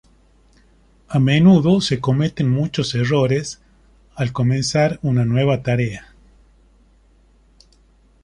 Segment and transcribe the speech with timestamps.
[1.09, 3.61] A menudo se cometen muchos errores
[4.15, 6.11] al comenzar una nueva tarea.